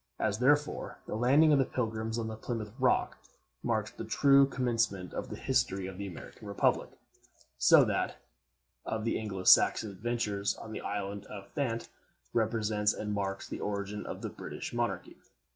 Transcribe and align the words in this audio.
As, 0.17 0.39
therefore, 0.39 0.97
the 1.05 1.13
landing 1.13 1.53
of 1.53 1.59
the 1.59 1.63
Pilgrims 1.65 2.17
on 2.17 2.25
the 2.27 2.35
Plymouth 2.35 2.71
Rock 2.79 3.19
marks 3.61 3.91
the 3.91 4.03
true 4.03 4.47
commencement 4.47 5.13
of 5.13 5.29
the 5.29 5.35
history 5.35 5.85
of 5.85 5.99
the 5.99 6.07
American 6.07 6.47
Republic, 6.47 6.89
so 7.59 7.85
that 7.85 8.15
of 8.83 9.05
the 9.05 9.19
Anglo 9.19 9.43
Saxon 9.43 9.91
adventurers 9.91 10.55
on 10.55 10.71
the 10.71 10.81
island 10.81 11.27
of 11.27 11.49
Thanet 11.51 11.87
represents 12.33 12.95
and 12.95 13.13
marks 13.13 13.47
the 13.47 13.59
origin 13.61 14.03
of 14.07 14.23
the 14.23 14.29
British 14.29 14.73
monarchy. 14.73 15.17